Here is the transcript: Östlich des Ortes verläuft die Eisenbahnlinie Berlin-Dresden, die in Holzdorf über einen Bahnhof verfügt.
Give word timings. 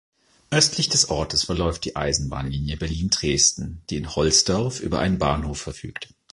Östlich 0.49 0.89
des 0.89 1.11
Ortes 1.11 1.43
verläuft 1.43 1.85
die 1.85 1.95
Eisenbahnlinie 1.95 2.75
Berlin-Dresden, 2.75 3.83
die 3.91 3.97
in 3.97 4.15
Holzdorf 4.15 4.79
über 4.79 4.97
einen 4.97 5.19
Bahnhof 5.19 5.59
verfügt. 5.61 6.09